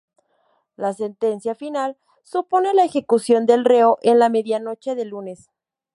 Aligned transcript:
La 0.77 0.93
sentencia, 0.93 1.53
final, 1.53 1.95
supone 2.23 2.73
la 2.73 2.83
ejecución 2.85 3.45
del 3.45 3.63
reo 3.63 3.99
en 4.01 4.17
la 4.17 4.29
medianoche 4.29 4.95
del 4.95 5.09
lunes. 5.09 5.51